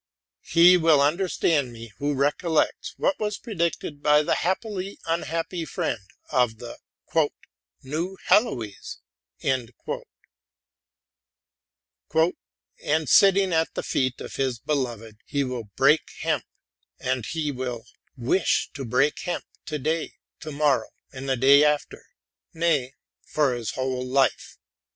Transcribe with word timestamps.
He 0.47 0.77
will 0.77 0.99
understand 0.99 1.71
me 1.71 1.91
who 1.99 2.15
recollects 2.15 2.95
what 2.97 3.19
was 3.19 3.37
predicted 3.37 4.01
by 4.01 4.23
the 4.23 4.33
happily 4.33 4.97
un 5.05 5.21
happy 5.21 5.63
friend 5.63 5.99
of 6.31 6.57
'* 6.57 6.57
The 6.57 6.79
New 7.83 8.17
Heloise 8.25 8.97
:'''* 9.31 9.43
And, 9.43 9.71
sitting 13.09 13.53
at 13.53 13.75
the 13.75 13.83
feet 13.83 14.19
of 14.21 14.37
his 14.37 14.57
beloved, 14.57 15.17
he 15.27 15.43
will 15.43 15.65
break 15.75 16.09
hemp; 16.21 16.45
and 16.99 17.23
he 17.23 17.51
will 17.51 17.85
wish 18.17 18.71
to 18.73 18.83
break 18.83 19.19
hemp 19.19 19.45
to 19.67 19.77
day, 19.77 20.15
to 20.39 20.51
morrow, 20.51 20.89
and 21.13 21.29
the 21.29 21.37
day 21.37 21.63
after,— 21.63 22.07
nay, 22.55 22.95
for 23.23 23.53
his 23.53 23.73
whole 23.73 24.03
life. 24.03 24.57